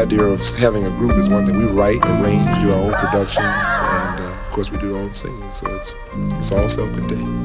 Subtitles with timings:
[0.00, 1.56] idea of having a group is one thing.
[1.58, 5.12] We write, arrange, do our own productions, and uh, of course we do our own
[5.12, 5.50] singing.
[5.50, 5.92] So it's
[6.36, 7.39] it's all self-contained.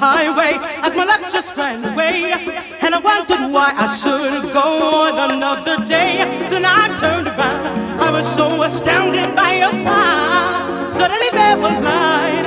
[0.00, 2.32] Highway as my luck just ran away.
[2.80, 4.68] And I wondered why I should go
[5.04, 6.24] on another day.
[6.48, 8.00] Then I turned around.
[8.00, 10.90] I was so astounded by your smile.
[10.90, 12.46] Suddenly there was light.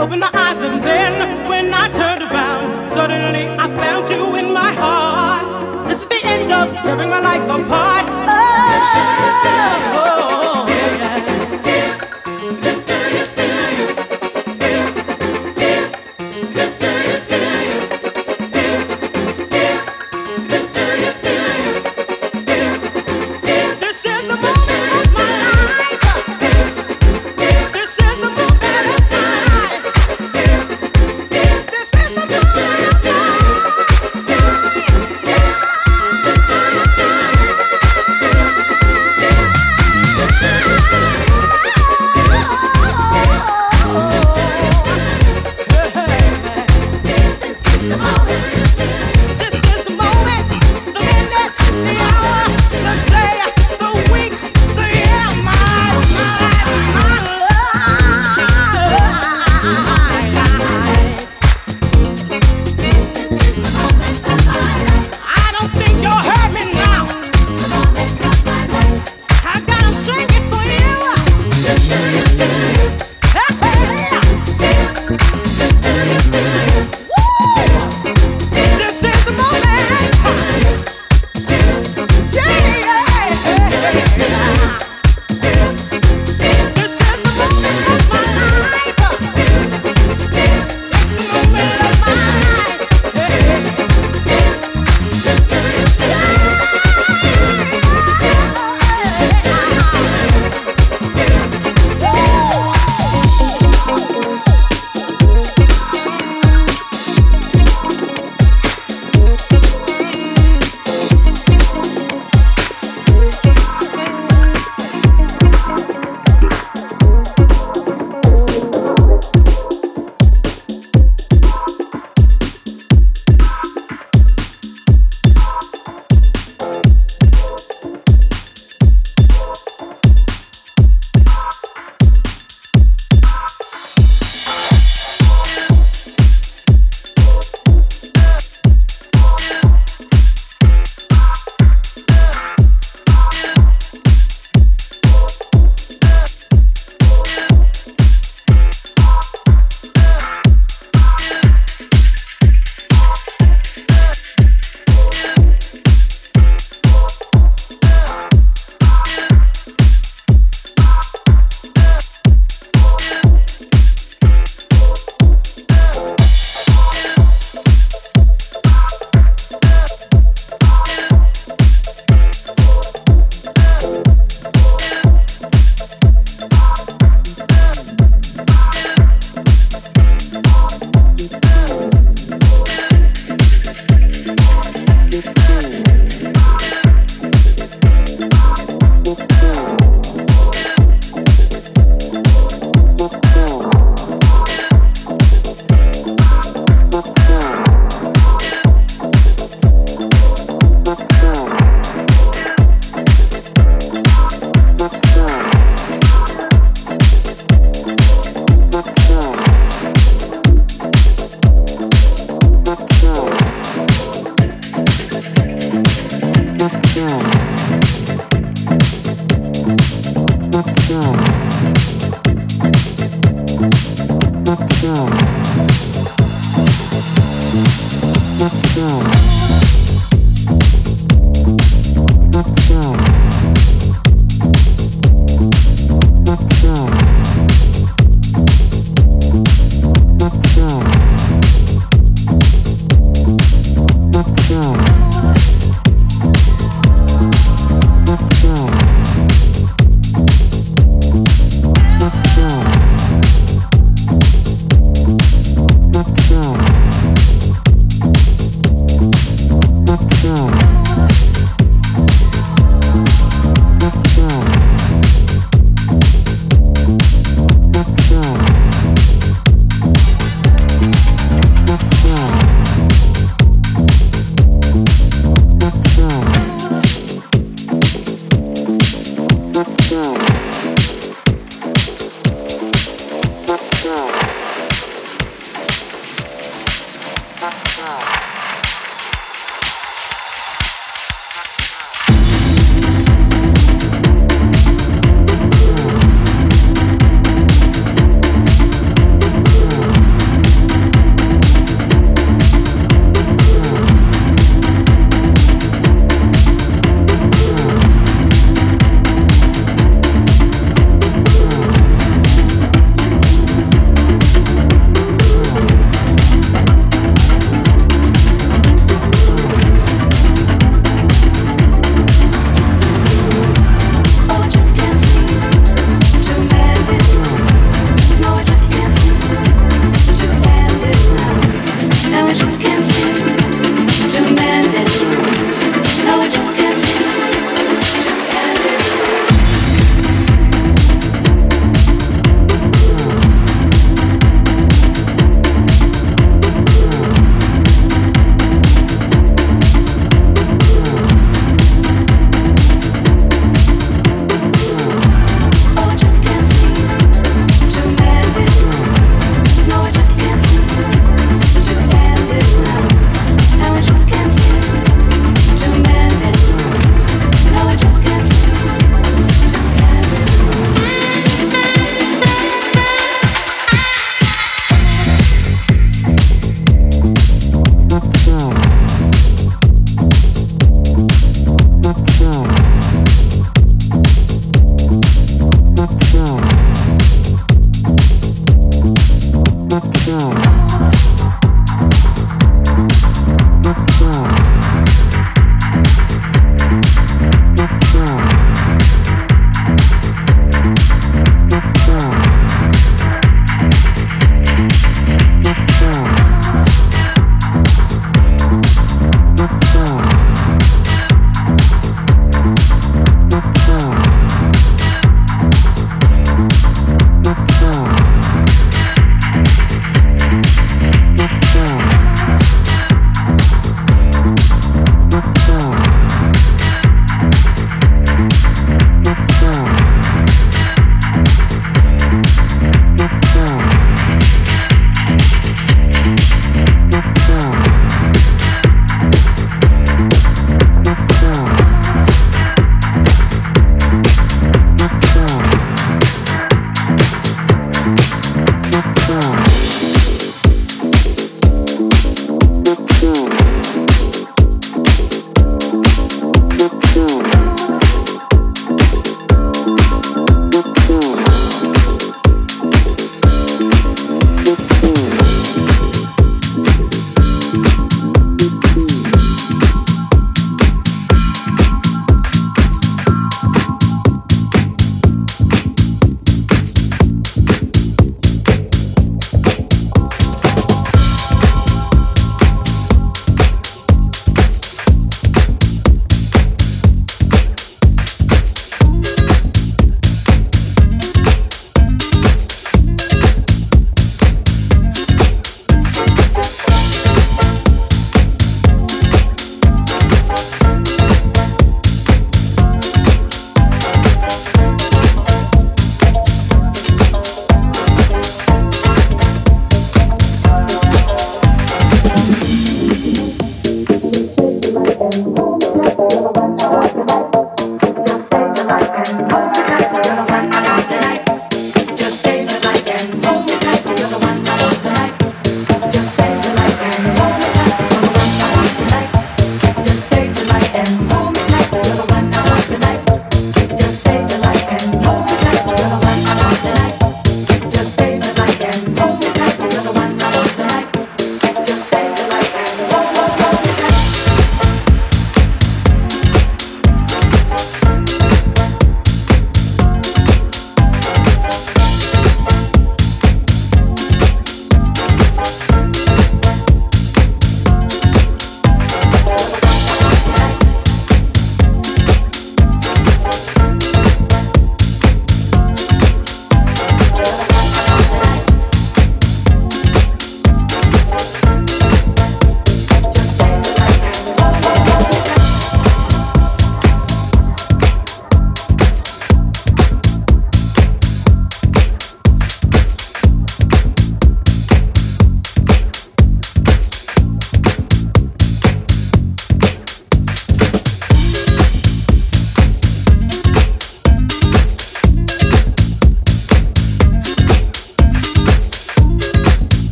[0.00, 1.12] Opened my eyes and then
[1.48, 5.44] when I turned around, suddenly I found you in my heart.
[5.86, 8.06] This is the end of tearing my life apart.
[8.26, 8.64] Oh,
[10.00, 10.23] oh,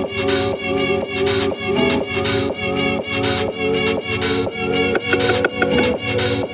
[0.00, 0.20] Thank
[6.44, 6.49] you.